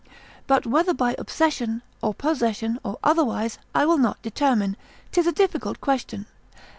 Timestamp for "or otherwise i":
2.83-3.85